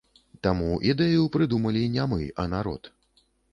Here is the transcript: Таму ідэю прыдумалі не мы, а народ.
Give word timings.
Таму 0.45 0.69
ідэю 0.91 1.27
прыдумалі 1.35 1.83
не 1.99 2.09
мы, 2.17 2.19
а 2.45 2.49
народ. 2.57 2.93